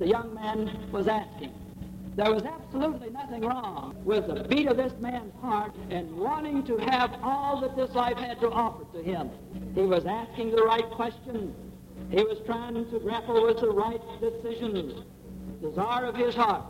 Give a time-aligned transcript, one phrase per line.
[0.00, 1.52] the young man was asking.
[2.16, 6.78] There was absolutely nothing wrong with the beat of this man's heart and wanting to
[6.78, 9.30] have all that this life had to offer to him.
[9.74, 11.54] He was asking the right questions.
[12.10, 15.04] He was trying to grapple with the right decision.
[15.60, 16.64] Desire of his heart,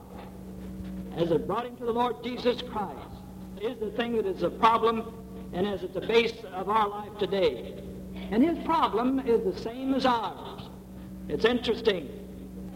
[1.17, 2.99] as it brought him to the Lord Jesus Christ,
[3.63, 5.15] is the thing that is a problem
[5.53, 7.81] and is at the base of our life today.
[8.33, 10.69] And his problem is the same as ours.
[11.29, 12.20] It's interesting.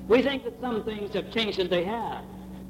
[0.09, 2.25] We think that some things have changed, and they have.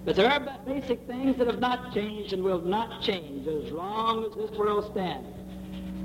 [0.05, 4.25] But there are basic things that have not changed and will not change as long
[4.25, 5.29] as this world stands.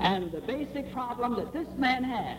[0.00, 2.38] And the basic problem that this man had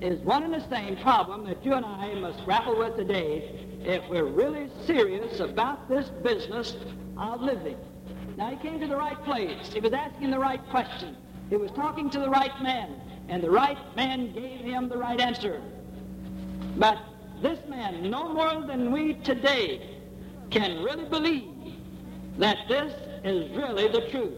[0.00, 4.02] is one and the same problem that you and I must grapple with today if
[4.08, 6.74] we're really serious about this business
[7.18, 7.76] of living.
[8.36, 9.72] Now, he came to the right place.
[9.72, 11.16] He was asking the right question.
[11.50, 15.20] He was talking to the right man, and the right man gave him the right
[15.20, 15.60] answer.
[16.76, 16.98] But
[17.44, 20.00] this man, no more than we today,
[20.50, 21.74] can really believe
[22.38, 22.92] that this
[23.22, 24.32] is really the truth.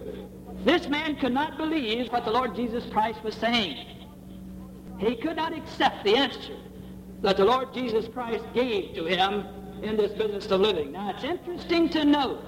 [0.64, 3.86] This man could not believe what the Lord Jesus Christ was saying.
[4.98, 6.56] He could not accept the answer
[7.22, 9.46] that the Lord Jesus Christ gave to him
[9.82, 10.90] in this business of living.
[10.90, 12.42] Now, it's interesting to note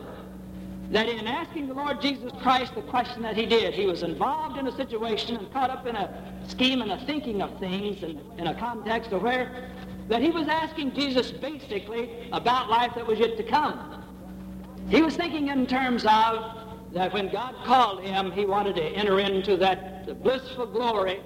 [0.90, 4.58] that in asking the Lord Jesus Christ the question that he did, he was involved
[4.58, 8.20] in a situation and caught up in a scheme and a thinking of things and
[8.38, 9.70] in a context of where
[10.08, 14.04] that he was asking Jesus basically about life that was yet to come.
[14.88, 19.20] He was thinking in terms of that when God called him, he wanted to enter
[19.20, 21.20] into that blissful glory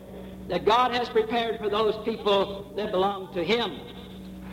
[0.48, 3.80] that God has prepared for those people that belong to him.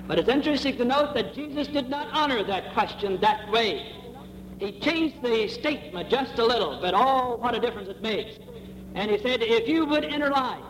[0.07, 3.95] But it's interesting to note that Jesus did not honor that question that way.
[4.59, 8.37] He changed the statement just a little, but oh, what a difference it makes.
[8.93, 10.63] And he said, if you would enter life,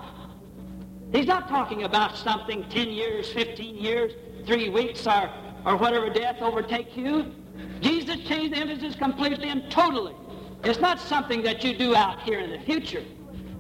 [1.12, 4.14] he's not talking about something 10 years, 15 years,
[4.46, 5.30] three weeks, or,
[5.66, 7.34] or whatever death overtakes you.
[7.82, 10.16] Jesus changed the emphasis completely and totally.
[10.64, 13.04] It's not something that you do out here in the future.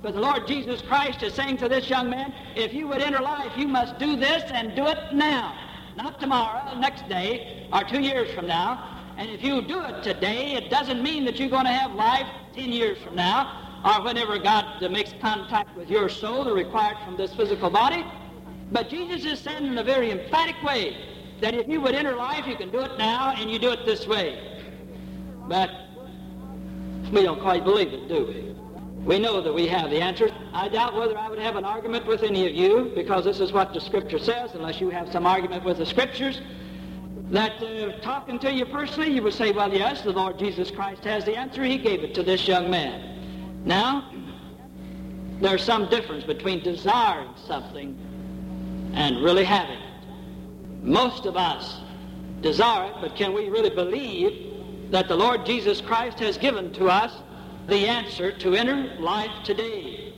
[0.01, 3.19] But the Lord Jesus Christ is saying to this young man, if you would enter
[3.19, 5.57] life, you must do this and do it now.
[5.95, 8.97] Not tomorrow, next day, or two years from now.
[9.17, 12.27] And if you do it today, it doesn't mean that you're going to have life
[12.53, 17.17] 10 years from now or whenever God makes contact with your soul, the required from
[17.17, 18.05] this physical body.
[18.71, 20.97] But Jesus is saying in a very emphatic way
[21.41, 23.85] that if you would enter life, you can do it now and you do it
[23.85, 24.61] this way.
[25.47, 25.69] But
[27.11, 28.55] we don't quite believe it, do we?
[29.05, 30.29] We know that we have the answer.
[30.53, 33.51] I doubt whether I would have an argument with any of you because this is
[33.53, 36.41] what the Scripture says, unless you have some argument with the Scriptures
[37.31, 41.03] that uh, talking to you personally, you would say, well, yes, the Lord Jesus Christ
[41.05, 41.63] has the answer.
[41.63, 43.18] He gave it to this young man.
[43.65, 44.11] Now,
[45.41, 47.97] there's some difference between desiring something
[48.93, 50.03] and really having it.
[50.81, 51.79] Most of us
[52.41, 56.87] desire it, but can we really believe that the Lord Jesus Christ has given to
[56.87, 57.13] us
[57.67, 60.13] the answer to enter life today?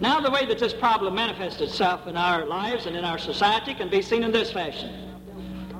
[0.00, 3.74] Now, the way that this problem manifests itself in our lives and in our society
[3.74, 5.16] can be seen in this fashion.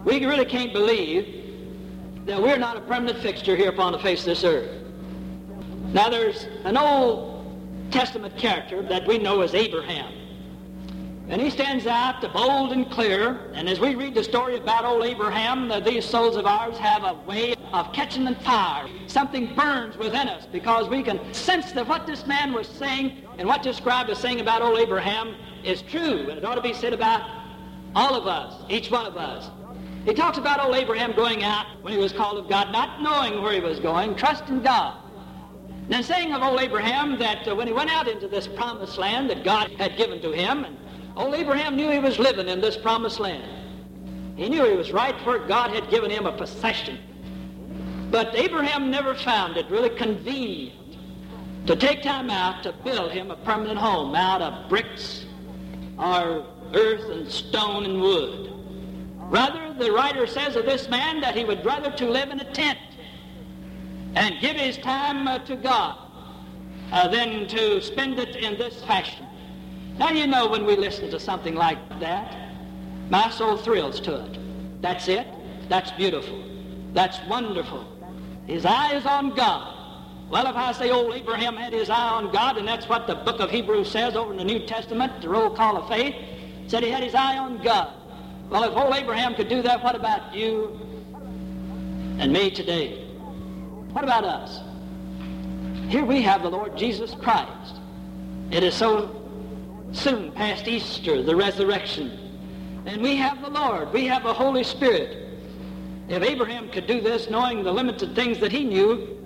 [0.04, 4.26] We really can't believe that we're not a permanent fixture here upon the face of
[4.26, 4.87] this earth.
[5.92, 10.12] Now, there's an Old Testament character that we know as Abraham.
[11.30, 13.50] And he stands out bold and clear.
[13.54, 17.14] And as we read the story about old Abraham, these souls of ours have a
[17.26, 18.86] way of catching the fire.
[19.06, 23.46] Something burns within us because we can sense that what this man was saying and
[23.46, 26.28] what this scribe was saying about old Abraham is true.
[26.28, 27.28] And it ought to be said about
[27.94, 29.50] all of us, each one of us.
[30.04, 33.42] He talks about old Abraham going out when he was called of God, not knowing
[33.42, 35.02] where he was going, trusting God.
[35.90, 39.30] And saying of old Abraham that uh, when he went out into this promised land
[39.30, 40.76] that God had given to him, and
[41.16, 43.44] old Abraham knew he was living in this promised land.
[44.36, 46.98] He knew he was right where God had given him a possession.
[48.10, 50.96] But Abraham never found it really convenient
[51.66, 55.26] to take time out to build him a permanent home out of bricks
[55.98, 58.52] or earth and stone and wood.
[59.30, 62.52] Rather, the writer says of this man that he would rather to live in a
[62.52, 62.78] tent
[64.14, 65.98] and give his time uh, to God
[66.92, 69.26] uh, than to spend it in this fashion.
[69.98, 72.36] Now, you know, when we listen to something like that,
[73.10, 74.82] my soul thrills to it.
[74.82, 75.26] That's it.
[75.68, 76.44] That's beautiful.
[76.92, 77.86] That's wonderful.
[78.46, 79.74] His eye is on God.
[80.30, 83.14] Well, if I say old Abraham had his eye on God, and that's what the
[83.14, 86.14] book of Hebrews says over in the New Testament, the roll call of faith,
[86.66, 87.94] said he had his eye on God.
[88.50, 90.78] Well, if old Abraham could do that, what about you
[92.18, 93.07] and me today?
[93.92, 94.60] What about us?
[95.88, 97.76] Here we have the Lord Jesus Christ.
[98.50, 99.14] It is so
[99.92, 102.82] soon past Easter, the resurrection.
[102.84, 103.92] And we have the Lord.
[103.92, 105.38] We have the Holy Spirit.
[106.08, 109.16] If Abraham could do this, knowing the limited things that he knew,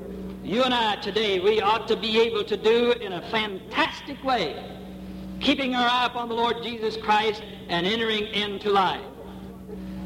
[0.44, 4.78] you and I today, we ought to be able to do in a fantastic way,
[5.40, 9.04] keeping our eye upon the Lord Jesus Christ and entering into life.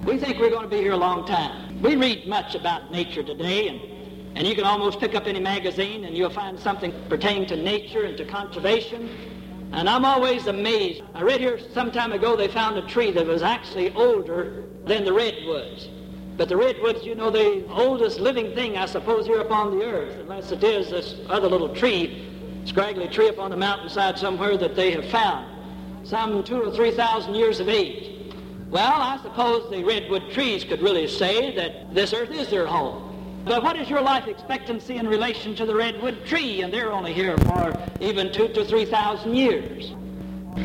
[0.05, 1.83] We think we're going to be here a long time.
[1.83, 3.96] We read much about nature today, and,
[4.37, 8.03] and you can almost pick up any magazine and you'll find something pertaining to nature
[8.03, 9.09] and to conservation.
[9.73, 11.03] And I'm always amazed.
[11.15, 15.07] I read here some time ago they found a tree that was actually older than
[15.07, 15.89] the redwoods.
[16.37, 20.19] But the redwoods, you know, the oldest living thing, I suppose, here upon the earth,
[20.21, 22.29] unless it is this other little tree,
[22.67, 26.91] scraggly tree up on the mountainside somewhere that they have found, some two or three
[26.91, 28.13] thousand years of age.
[28.69, 33.06] Well, I suppose the redwood trees could really say that this earth is their home.
[33.47, 36.63] But what is your life expectancy in relation to the redwood tree?
[36.63, 39.93] And they're only here for even two to three thousand years.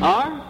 [0.02, 0.42] Or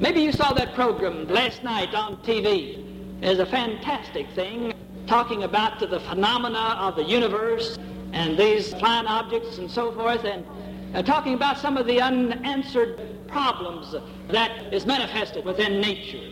[0.00, 4.72] maybe you saw that program last night on TV is a fantastic thing,
[5.06, 7.78] talking about the phenomena of the universe
[8.14, 10.46] and these flying objects and so forth, and
[10.94, 12.98] uh, talking about some of the unanswered
[13.28, 13.94] problems
[14.28, 16.26] that is manifested within nature.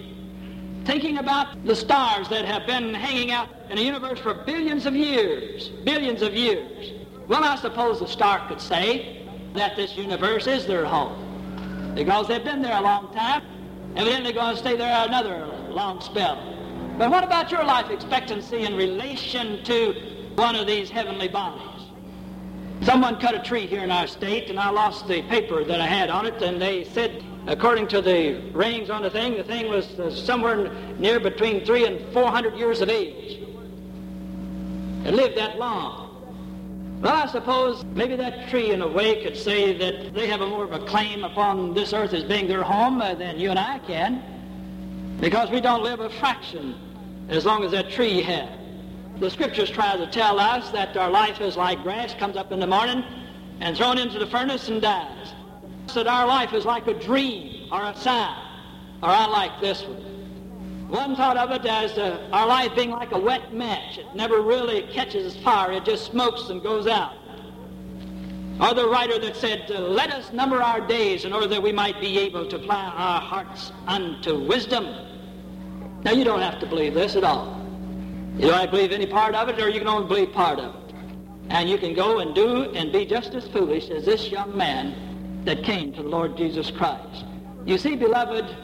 [0.84, 4.96] Thinking about the stars that have been hanging out in the universe for billions of
[4.96, 6.92] years, billions of years.
[7.28, 12.44] Well, I suppose a star could say that this universe is their home because they've
[12.44, 13.42] been there a long time.
[13.94, 16.36] Evidently going to stay there another long spell.
[16.98, 19.92] But what about your life expectancy in relation to
[20.34, 21.86] one of these heavenly bodies?
[22.82, 25.86] Someone cut a tree here in our state, and I lost the paper that I
[25.86, 29.68] had on it, and they said, according to the ratings on the thing, the thing
[29.68, 33.40] was uh, somewhere near between three and four hundred years of age.
[35.04, 37.00] It lived that long.
[37.02, 40.46] Well, I suppose maybe that tree, in a way, could say that they have a
[40.46, 43.58] more of a claim upon this earth as being their home uh, than you and
[43.58, 44.22] I can.
[45.20, 46.76] Because we don't live a fraction
[47.28, 48.48] as long as that tree has.
[49.18, 52.60] The scriptures try to tell us that our life is like grass, comes up in
[52.60, 53.04] the morning
[53.60, 55.32] and thrown into the furnace and dies.
[55.94, 58.34] That our life is like a dream or a sign,
[59.02, 60.88] or I like this one.
[60.88, 63.98] One thought of it as uh, our life being like a wet match.
[63.98, 65.72] It never really catches fire.
[65.72, 67.12] It just smokes and goes out.
[68.58, 71.72] Or the writer that said, uh, Let us number our days in order that we
[71.72, 74.86] might be able to apply our hearts unto wisdom.
[76.04, 77.58] Now, you don't have to believe this at all.
[78.36, 80.58] You don't have to believe any part of it, or you can only believe part
[80.58, 80.94] of it.
[81.50, 85.11] And you can go and do and be just as foolish as this young man
[85.44, 87.24] that came to the Lord Jesus Christ.
[87.64, 88.56] You see, beloved,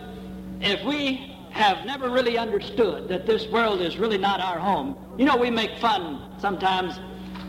[0.60, 5.24] if we have never really understood that this world is really not our home, you
[5.24, 6.98] know, we make fun sometimes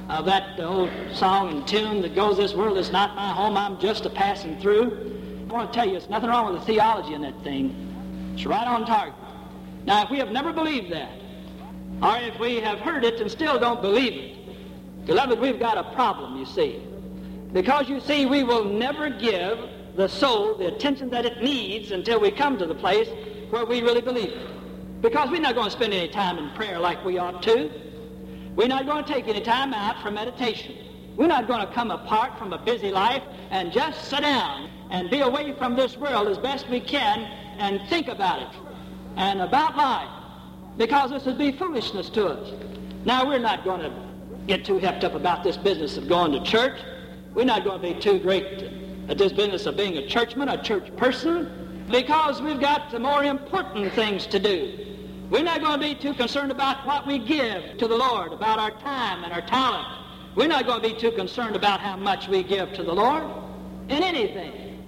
[0.09, 3.79] of that old song and tune that goes, This world is not my home, I'm
[3.79, 5.45] just a passing through.
[5.49, 8.31] I want to tell you, there's nothing wrong with the theology in that thing.
[8.33, 9.15] It's right on target.
[9.85, 11.11] Now, if we have never believed that,
[12.01, 15.95] or if we have heard it and still don't believe it, beloved, we've got a
[15.95, 16.81] problem, you see.
[17.53, 19.59] Because you see, we will never give
[19.95, 23.07] the soul the attention that it needs until we come to the place
[23.49, 24.37] where we really believe.
[25.01, 27.71] Because we're not going to spend any time in prayer like we ought to.
[28.55, 30.75] We're not going to take any time out for meditation.
[31.15, 35.09] We're not going to come apart from a busy life and just sit down and
[35.09, 37.19] be away from this world as best we can
[37.57, 38.59] and think about it
[39.15, 40.09] and about life
[40.77, 42.53] because this would be foolishness to us.
[43.05, 43.93] Now, we're not going to
[44.47, 46.79] get too hepped up about this business of going to church.
[47.33, 48.63] We're not going to be too great
[49.07, 53.23] at this business of being a churchman, a church person, because we've got the more
[53.23, 54.85] important things to do.
[55.29, 58.59] We're not going to be too concerned about what we give to the Lord, about
[58.59, 59.87] our time and our talent.
[60.35, 63.23] We're not going to be too concerned about how much we give to the Lord
[63.89, 64.85] in anything,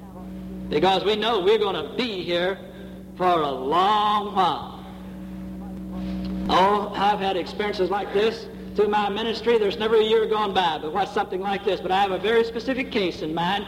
[0.69, 2.59] because we know we're going to be here
[3.17, 4.85] for a long while.
[6.49, 9.57] Oh, I've had experiences like this through my ministry.
[9.57, 11.79] There's never a year gone by but what's something like this.
[11.79, 13.65] But I have a very specific case in mind.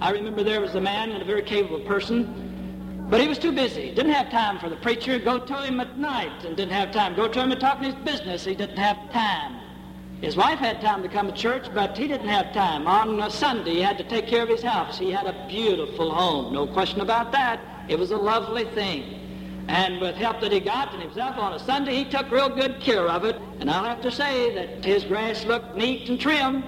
[0.00, 3.52] I remember there was a man and a very capable person, but he was too
[3.52, 3.94] busy.
[3.94, 5.18] Didn't have time for the preacher.
[5.18, 7.14] Go to him at night and didn't have time.
[7.14, 8.44] Go to him and talk to his business.
[8.44, 9.60] He didn't have time.
[10.20, 12.86] His wife had time to come to church, but he didn't have time.
[12.86, 14.98] On a Sunday, he had to take care of his house.
[14.98, 17.60] He had a beautiful home, no question about that.
[17.88, 19.23] It was a lovely thing.
[19.68, 22.80] And with help that he got and himself on a Sunday, he took real good
[22.80, 23.36] care of it.
[23.60, 26.62] And I'll have to say that his grass looked neat and trim.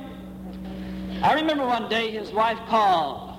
[1.23, 3.39] I remember one day his wife called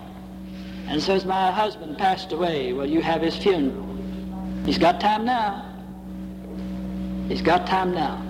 [0.87, 2.73] and says, my husband passed away.
[2.73, 3.85] Will you have his funeral?
[4.65, 5.63] He's got time now.
[7.27, 8.21] He's got time now.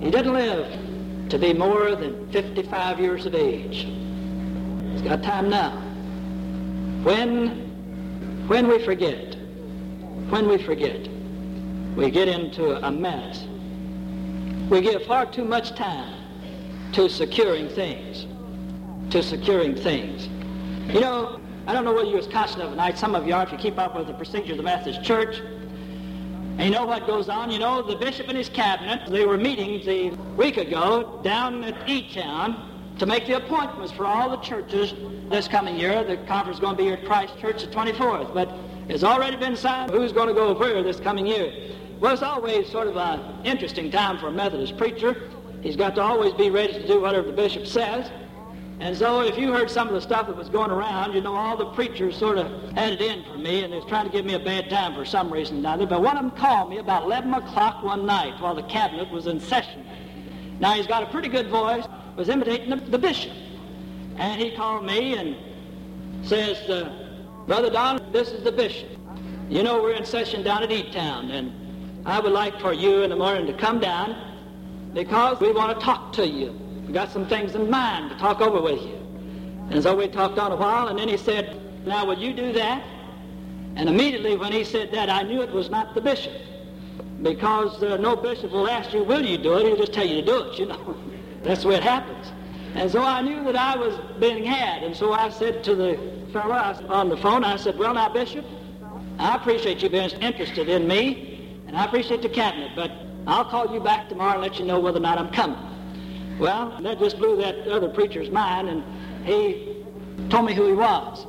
[0.00, 3.86] He didn't live to be more than 55 years of age.
[4.92, 5.72] He's got time now.
[7.02, 9.33] When, when we forget,
[10.34, 11.08] when we forget,
[11.94, 13.46] we get into a mess.
[14.68, 16.12] We give far too much time
[16.90, 18.26] to securing things,
[19.12, 20.26] to securing things.
[20.92, 22.98] You know, I don't know whether you're as conscious of it tonight.
[22.98, 25.38] Some of you are if you keep up with the procedure of the Methodist Church.
[25.38, 27.52] And you know what goes on?
[27.52, 31.88] You know, the bishop and his cabinet, they were meeting a week ago down at
[31.88, 34.94] E-Town to make the appointments for all the churches
[35.30, 36.02] this coming year.
[36.02, 38.34] The conference is going to be here at Christ Church the 24th.
[38.34, 38.50] But
[38.88, 41.74] it's already been signed who's going to go where this coming year.
[42.00, 45.30] Well, it's always sort of an interesting time for a Methodist preacher.
[45.62, 48.10] He's got to always be ready to do whatever the bishop says.
[48.80, 51.34] And so if you heard some of the stuff that was going around, you know,
[51.34, 54.12] all the preachers sort of had it in for me, and they was trying to
[54.12, 55.86] give me a bad time for some reason or another.
[55.86, 59.26] But one of them called me about 11 o'clock one night while the cabinet was
[59.26, 59.86] in session.
[60.58, 61.86] Now, he's got a pretty good voice,
[62.16, 63.32] was imitating the, the bishop.
[64.16, 65.36] And he called me and
[66.26, 67.04] says, uh,
[67.46, 68.88] Brother Don, this is the bishop.
[69.48, 71.52] You know, we're in session down at E-Town, and
[72.06, 74.14] I would like for you in the morning to come down
[74.94, 76.52] because we want to talk to you.
[76.86, 78.94] We got some things in mind to talk over with you.
[79.70, 82.52] And so we talked on a while, and then he said, Now, will you do
[82.52, 82.84] that?
[83.74, 86.34] And immediately when he said that, I knew it was not the bishop.
[87.20, 89.66] Because uh, no bishop will ask you, Will you do it?
[89.66, 90.96] He'll just tell you to do it, you know.
[91.42, 92.30] That's the way it happens.
[92.74, 94.82] And so I knew that I was being had.
[94.82, 95.98] And so I said to the
[96.32, 96.54] fellow
[96.88, 98.44] on the phone, I said, Well, now, Bishop,
[99.18, 102.90] I appreciate you being interested in me, and I appreciate the cabinet, but
[103.26, 105.58] I'll call you back tomorrow and let you know whether or not I'm coming.
[106.38, 108.82] Well, that just blew that other preacher's mind, and
[109.24, 109.84] he
[110.28, 111.26] told me who he was.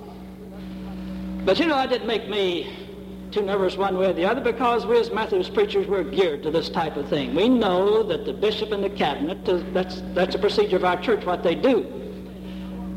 [1.46, 2.85] But you know, that didn't make me
[3.32, 6.51] too nervous one way or the other because we as Methodist preachers we're geared to
[6.51, 7.36] this type of thing.
[7.36, 11.01] We know that the bishop and the cabinet, uh, that's, that's a procedure of our
[11.01, 11.84] church, what they do.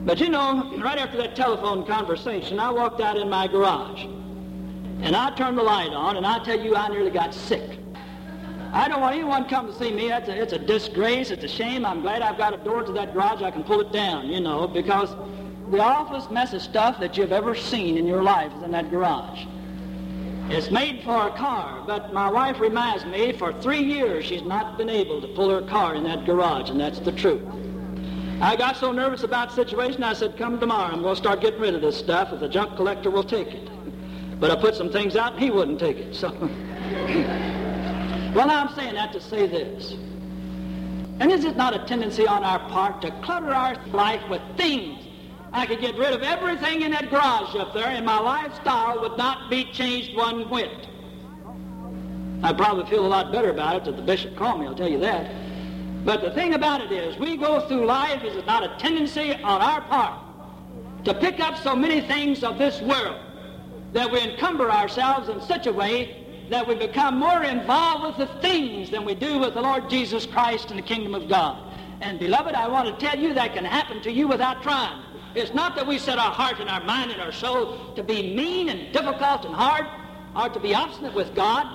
[0.04, 4.04] But you know, right after that telephone conversation, I walked out in my garage.
[5.00, 7.78] And I turned the light on, and I tell you, I nearly got sick.
[8.73, 10.12] I don't want anyone to come to see me.
[10.12, 11.30] It's a, it's a disgrace.
[11.30, 11.87] It's a shame.
[11.87, 13.42] I'm glad I've got a door to that garage.
[13.42, 15.14] I can pull it down, you know, because
[15.70, 18.90] the awfulest mess of stuff that you've ever seen in your life is in that
[18.90, 19.47] garage.
[20.50, 24.78] It's made for a car, but my wife reminds me for three years she's not
[24.78, 27.43] been able to pull her car in that garage, and that's the truth.
[28.40, 31.43] I got so nervous about the situation, I said, come tomorrow, I'm going to start
[31.43, 33.69] getting rid of this stuff, if the junk collector will take it.
[34.40, 36.31] But I put some things out, and he wouldn't take it, so...
[38.35, 39.95] Well, I'm saying that to say this.
[41.19, 45.08] And is it not a tendency on our part to clutter our life with things?
[45.52, 49.17] I could get rid of everything in that garage up there, and my lifestyle would
[49.17, 50.88] not be changed one whit.
[52.43, 54.88] I probably feel a lot better about it that the bishop called me, I'll tell
[54.88, 55.31] you that.
[56.05, 59.35] But the thing about it is, we go through life, is it not a tendency
[59.35, 60.21] on our part
[61.05, 63.21] to pick up so many things of this world
[63.93, 68.40] that we encumber ourselves in such a way that we become more involved with the
[68.40, 71.75] things than we do with the Lord Jesus Christ and the kingdom of God.
[72.00, 75.02] And beloved, I want to tell you that can happen to you without trying.
[75.35, 78.35] It's not that we set our heart and our mind and our soul to be
[78.35, 79.87] mean and difficult and hard
[80.35, 81.66] or to be obstinate with God.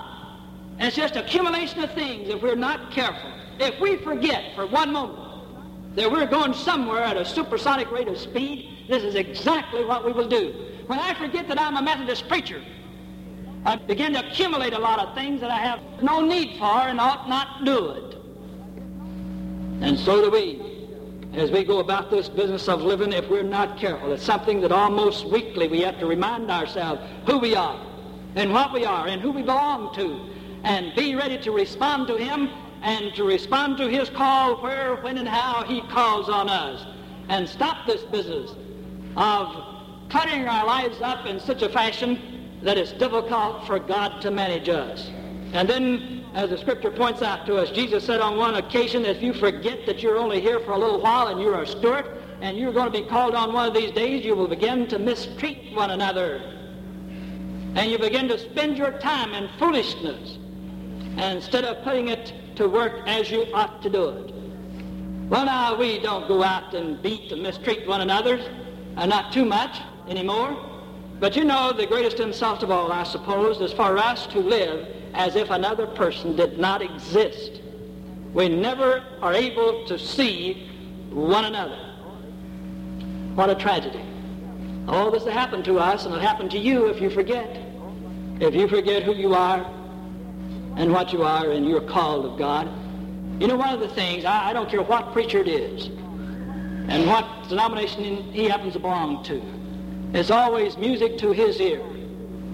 [0.78, 3.32] It's just accumulation of things if we're not careful.
[3.60, 8.18] If we forget for one moment that we're going somewhere at a supersonic rate of
[8.18, 10.52] speed, this is exactly what we will do.
[10.86, 12.62] When I forget that I'm a Methodist preacher,
[13.64, 17.00] I begin to accumulate a lot of things that I have no need for and
[17.00, 18.14] ought not do it.
[19.80, 20.73] And so do we.
[21.36, 24.70] As we go about this business of living, if we're not careful, it's something that
[24.70, 27.84] almost weekly we have to remind ourselves who we are
[28.36, 30.30] and what we are and who we belong to
[30.62, 32.48] and be ready to respond to him
[32.82, 36.86] and to respond to his call where, when, and how he calls on us.
[37.28, 38.52] And stop this business
[39.16, 44.30] of cutting our lives up in such a fashion that it's difficult for God to
[44.30, 45.10] manage us.
[45.52, 49.22] And then, as the scripture points out to us, Jesus said on one occasion, if
[49.22, 52.06] you forget that you're only here for a little while and you're a steward,
[52.40, 54.98] and you're going to be called on one of these days, you will begin to
[54.98, 56.42] mistreat one another.
[57.76, 60.38] And you begin to spend your time in foolishness
[61.16, 64.34] instead of putting it to work as you ought to do it.
[65.30, 68.44] Well, now, we don't go out and beat and mistreat one another,
[68.96, 70.73] uh, not too much anymore.
[71.20, 74.88] But you know, the greatest insult of all, I suppose, is for us to live
[75.14, 77.60] as if another person did not exist.
[78.32, 80.68] We never are able to see
[81.10, 81.78] one another.
[83.36, 84.04] What a tragedy.
[84.88, 87.56] All this will happen to us, and it'll happen to you if you forget.
[88.40, 89.64] If you forget who you are
[90.76, 92.68] and what you are and you're called of God.
[93.40, 95.86] You know, one of the things, I, I don't care what preacher it is
[96.88, 99.40] and what denomination he happens to belong to,
[100.14, 101.82] it's always music to his ear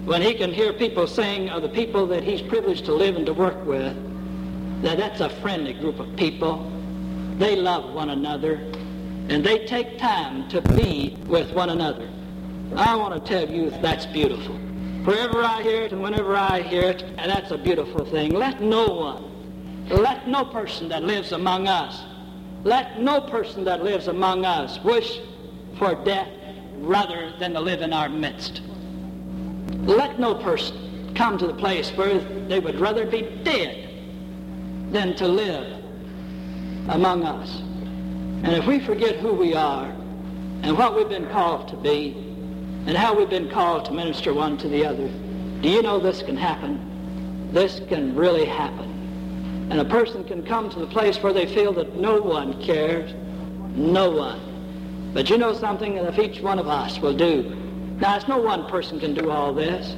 [0.05, 3.27] when he can hear people sing of the people that he's privileged to live and
[3.27, 3.95] to work with,
[4.83, 6.71] that that's a friendly group of people.
[7.37, 8.55] They love one another,
[9.29, 12.11] and they take time to be with one another.
[12.77, 14.57] I want to tell you that's beautiful.
[15.05, 18.33] Wherever I hear it and whenever I hear it, and that's a beautiful thing.
[18.33, 22.03] Let no one, let no person that lives among us,
[22.65, 25.21] let no person that lives among us wish
[25.79, 26.29] for death
[26.81, 28.63] rather than to live in our midst.
[29.83, 32.19] Let no person come to the place where
[32.49, 33.89] they would rather be dead
[34.91, 35.85] than to live
[36.89, 37.61] among us.
[38.43, 39.87] And if we forget who we are
[40.63, 42.13] and what we've been called to be
[42.87, 45.09] and how we've been called to minister one to the other,
[45.61, 47.51] do you know this can happen?
[47.53, 49.69] This can really happen.
[49.71, 53.13] And a person can come to the place where they feel that no one cares,
[53.77, 54.50] no one.
[55.13, 57.61] But you know something that if each one of us will do
[58.01, 59.95] now, it's no one person can do all this,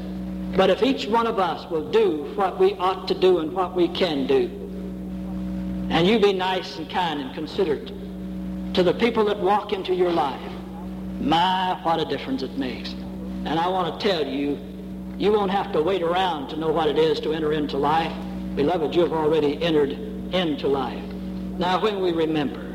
[0.57, 3.76] but if each one of us will do what we ought to do and what
[3.76, 4.50] we can do,
[5.88, 7.92] and you be nice and kind and considerate
[8.75, 10.40] to the people that walk into your life,
[11.21, 12.92] my, what a difference it makes.
[13.45, 14.59] And I want to tell you,
[15.16, 18.12] you won't have to wait around to know what it is to enter into life.
[18.57, 19.92] Beloved, you have already entered
[20.35, 21.04] into life.
[21.57, 22.75] Now, when we remember,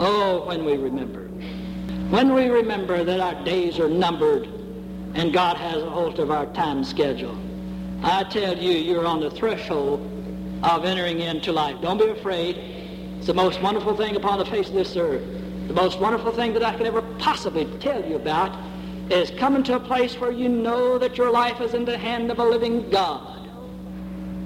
[0.00, 1.27] oh, when we remember,
[2.10, 4.46] when we remember that our days are numbered
[5.14, 7.38] and God has a hold of our time schedule,
[8.02, 10.00] I tell you, you're on the threshold
[10.62, 11.76] of entering into life.
[11.82, 12.56] Don't be afraid.
[13.18, 15.22] It's the most wonderful thing upon the face of this earth.
[15.66, 18.56] The most wonderful thing that I can ever possibly tell you about
[19.10, 22.30] is coming to a place where you know that your life is in the hand
[22.30, 23.48] of a living God.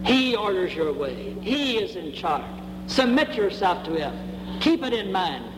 [0.05, 1.37] He orders your way.
[1.43, 2.45] He is in charge.
[2.89, 4.59] Submit yourself to Him.
[4.61, 5.52] Keep it in mind.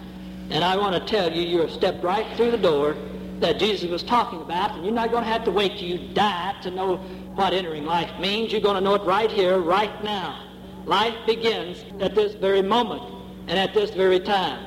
[0.50, 2.96] And I want to tell you, you have stepped right through the door
[3.40, 6.14] that Jesus was talking about, and you're not going to have to wait till you
[6.14, 6.96] die to know
[7.35, 8.52] what entering life means.
[8.52, 10.48] You're going to know it right here, right now.
[10.85, 13.02] Life begins at this very moment
[13.48, 14.66] and at this very time.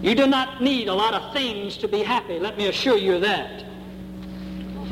[0.00, 3.16] You do not need a lot of things to be happy, let me assure you
[3.16, 3.64] of that.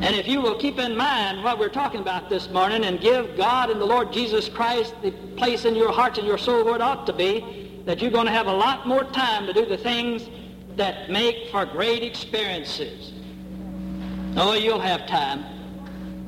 [0.02, 3.34] And if you will keep in mind what we're talking about this morning and give
[3.36, 6.74] God and the Lord Jesus Christ the place in your heart and your soul where
[6.74, 9.64] it ought to be, that you're going to have a lot more time to do
[9.64, 10.28] the things
[10.76, 13.12] that make for great experiences.
[14.36, 15.44] Oh, you'll have time.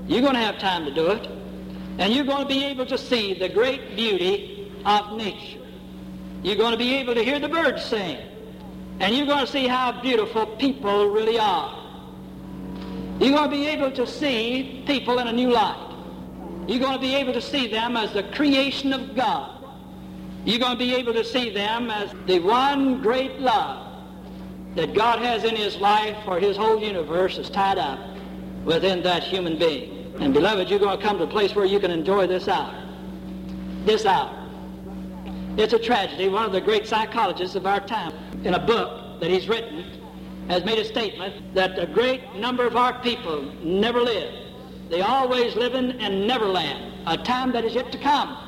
[0.07, 1.27] You're going to have time to do it.
[1.99, 5.61] And you're going to be able to see the great beauty of nature.
[6.42, 8.18] You're going to be able to hear the birds sing.
[9.01, 11.75] And you're going to see how beautiful people really are.
[13.18, 15.97] You're going to be able to see people in a new light.
[16.68, 19.58] You're going to be able to see them as the creation of God.
[20.49, 23.87] You're going to be able to see them as the one great love
[24.77, 27.99] that God has in his life for his whole universe is tied up
[28.65, 30.15] within that human being.
[30.19, 32.75] And beloved, you're going to come to a place where you can enjoy this hour.
[33.85, 34.49] This hour.
[35.59, 36.31] It's a tragedy.
[36.31, 40.01] One of the great psychologists of our time, in a book that he's written,
[40.49, 44.33] has made a statement that a great number of our people never live.
[44.89, 48.48] They always live in and Neverland, a time that is yet to come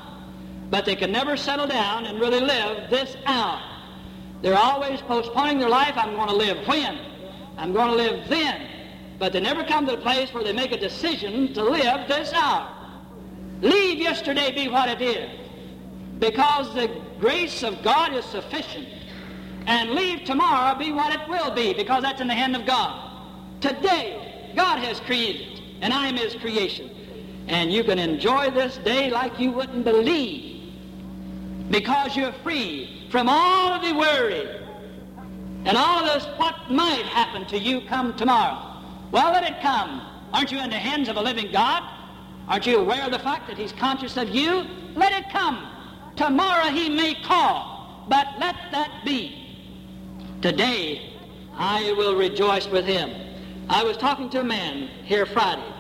[0.71, 3.61] but they can never settle down and really live this hour.
[4.41, 5.95] They're always postponing their life.
[5.97, 6.99] I'm going to live when?
[7.59, 8.67] I'm going to live then.
[9.19, 12.33] But they never come to the place where they make a decision to live this
[12.33, 12.75] hour.
[13.61, 15.31] Leave yesterday be what it is,
[16.19, 18.89] because the grace of God is sufficient.
[19.67, 23.61] And leave tomorrow be what it will be, because that's in the hand of God.
[23.61, 26.91] Today, God has created, and I am His creation.
[27.49, 30.50] And you can enjoy this day like you wouldn't believe
[31.71, 34.61] because you're free from all of the worry
[35.65, 38.83] and all of this what might happen to you come tomorrow.
[39.13, 40.03] Well, let it come.
[40.33, 41.83] Aren't you in the hands of a living God?
[42.49, 44.67] Aren't you aware of the fact that he's conscious of you?
[44.95, 45.69] Let it come.
[46.17, 49.37] Tomorrow he may call, but let that be.
[50.43, 51.15] Today
[51.55, 53.11] I will rejoice with him.
[53.69, 55.73] I was talking to a man here Friday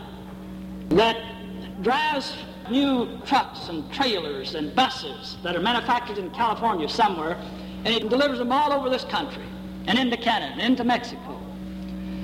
[0.91, 2.37] that drives
[2.71, 7.37] new trucks and trailers and buses that are manufactured in California somewhere,
[7.85, 9.45] and he delivers them all over this country
[9.87, 11.41] and into Canada and into Mexico.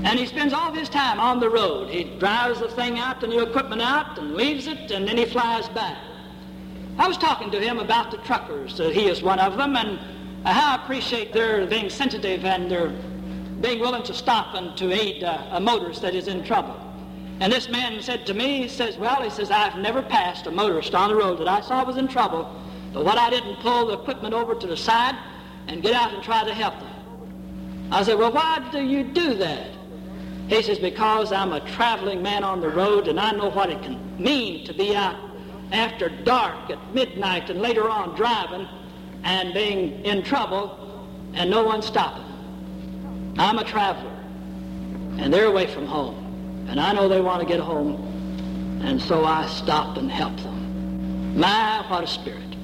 [0.05, 1.91] And he spends all his time on the road.
[1.91, 5.25] He drives the thing out, the new equipment out, and leaves it, and then he
[5.25, 5.97] flies back.
[6.99, 8.81] I was talking to him about the truckers.
[8.81, 9.99] Uh, he is one of them, and
[10.47, 12.89] how I appreciate their being sensitive and their
[13.61, 16.86] being willing to stop and to aid uh, a motorist that is in trouble.
[17.39, 20.51] And this man said to me, he says, well, he says, I've never passed a
[20.51, 22.51] motorist on the road that I saw was in trouble,
[22.95, 25.15] but what I didn't pull the equipment over to the side
[25.69, 27.89] and get out and try to help them.
[27.93, 29.69] I said, well, why do you do that?
[30.49, 33.83] He says, because I'm a traveling man on the road and I know what it
[33.83, 35.17] can mean to be out
[35.73, 38.67] after dark at midnight and later on driving
[39.25, 42.25] and being in trouble and no one stopping.
[43.39, 44.13] I'm a traveler
[45.19, 46.26] and they're away from home
[46.69, 48.17] and I know they want to get home
[48.83, 51.39] and so I stop and help them.
[51.39, 52.57] My, what a spirit.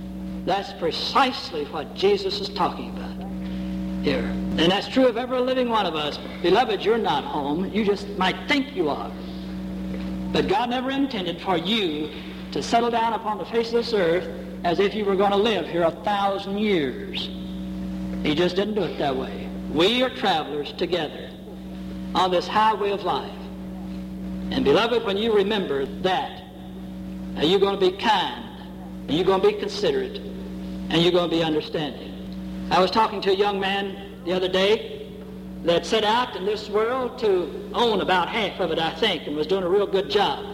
[0.45, 4.25] That's precisely what Jesus is talking about here.
[4.59, 6.19] And that's true of every living one of us.
[6.43, 7.73] Beloved, you're not home.
[7.73, 9.11] You just might think you are.
[10.33, 12.11] But God never intended for you
[12.53, 14.29] to settle down upon the face of this earth
[14.65, 17.29] as if you were going to live here a thousand years.
[18.25, 19.49] He just didn't do it that way.
[19.73, 21.31] We are travelers together
[22.15, 23.42] on this highway of life.
[24.53, 26.43] And beloved, when you remember that,
[27.37, 28.45] you're going to be kind,
[29.09, 32.69] and you're going to be considerate, and you're going to be understanding.
[32.71, 35.11] I was talking to a young man the other day
[35.65, 39.35] that set out in this world to own about half of it, I think, and
[39.35, 40.45] was doing a real good job.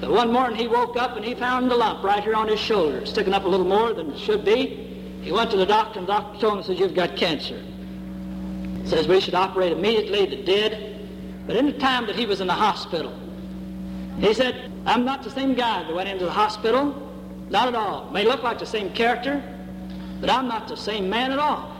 [0.00, 2.60] But one morning he woke up and he found a lump right here on his
[2.60, 5.20] shoulder, sticking up a little more than it should be.
[5.22, 7.64] He went to the doctor, and the doctor told him, says, you've got cancer.
[8.84, 10.36] Says we should operate immediately.
[10.36, 11.46] They did.
[11.46, 13.18] But in the time that he was in the hospital,
[14.20, 17.04] he said, I'm not the same guy that went into the hospital.
[17.50, 18.10] Not at all.
[18.10, 19.42] May look like the same character,
[20.20, 21.74] but I'm not the same man at all.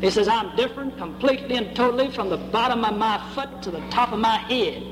[0.00, 3.80] He says, I'm different completely and totally from the bottom of my foot to the
[3.90, 4.82] top of my head.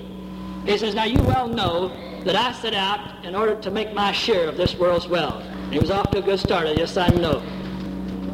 [0.67, 1.89] He says, now you well know
[2.25, 5.43] that I set out in order to make my share of this world's wealth.
[5.71, 7.41] He was off to a good start, yes, I know.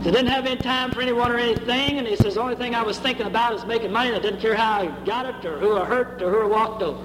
[0.02, 2.74] He didn't have any time for anyone or anything, and he says, the only thing
[2.74, 5.44] I was thinking about is making money, and I didn't care how I got it,
[5.44, 7.04] or who I hurt, or who I walked over.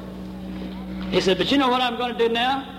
[1.11, 2.75] He said, but you know what I'm going to do now?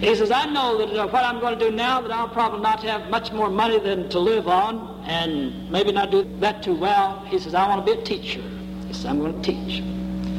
[0.00, 2.60] He says, I know that uh, what I'm going to do now, that I'll probably
[2.60, 6.74] not have much more money than to live on and maybe not do that too
[6.74, 7.24] well.
[7.26, 8.42] He says, I want to be a teacher.
[8.88, 9.82] He says, I'm going to teach.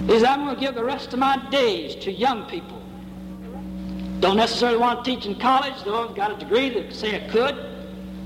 [0.05, 2.81] He says, I'm going to give the rest of my days to young people.
[4.19, 7.29] Don't necessarily want to teach in college, though I've got a degree that say I
[7.29, 7.55] could.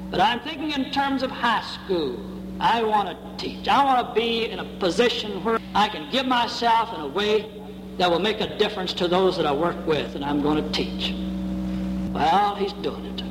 [0.09, 2.19] But I'm thinking in terms of high school.
[2.59, 3.67] I want to teach.
[3.67, 7.60] I want to be in a position where I can give myself in a way
[8.01, 10.71] that will make a difference to those that I work with, and I'm going to
[10.71, 11.13] teach.
[12.11, 13.21] Well, he's doing it.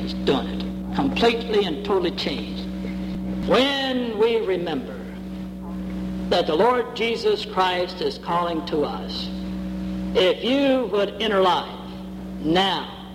[0.00, 0.94] He's doing it.
[0.94, 2.68] Completely and totally changed.
[3.48, 4.96] When we remember
[6.28, 9.28] that the Lord Jesus Christ is calling to us,
[10.14, 11.90] if you would enter life
[12.42, 13.08] now,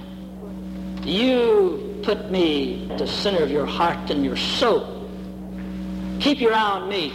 [1.04, 5.10] you put me at the center of your heart and your soul.
[6.20, 7.14] Keep your eye on me,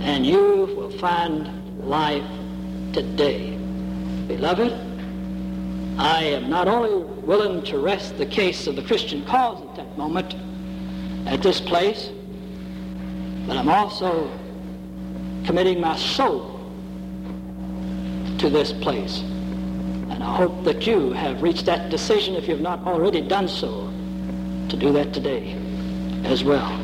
[0.00, 2.24] and you will find life
[2.92, 3.56] today.
[4.26, 4.72] Beloved,
[5.98, 9.96] I am not only willing to rest the case of the Christian cause at that
[9.96, 10.34] moment,
[11.26, 12.10] at this place,
[13.46, 14.30] but I'm also
[15.44, 16.60] committing my soul
[18.38, 19.20] to this place.
[19.20, 23.92] And I hope that you have reached that decision, if you've not already done so,
[24.68, 25.52] to do that today
[26.24, 26.83] as well.